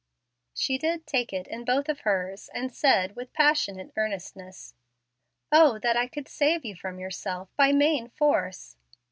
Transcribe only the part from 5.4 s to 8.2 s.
"O that I could save you from yourself by main